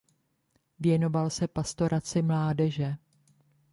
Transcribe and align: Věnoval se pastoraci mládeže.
Věnoval 0.79 1.29
se 1.29 1.47
pastoraci 1.47 2.21
mládeže. 2.21 2.95